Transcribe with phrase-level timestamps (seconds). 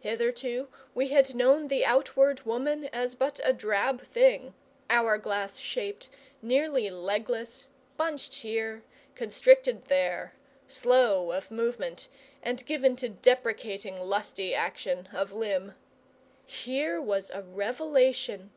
[0.00, 4.52] Hitherto we had known the outward woman as but a drab thing,
[4.90, 6.10] hour glass shaped,
[6.42, 8.82] nearly legless, bunched here,
[9.14, 10.34] constricted there;
[10.66, 12.08] slow of movement,
[12.42, 15.72] and given to deprecating lusty action of limb.
[16.44, 18.50] Here was a revelation!